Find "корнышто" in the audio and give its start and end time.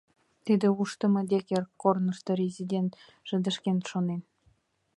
1.81-2.31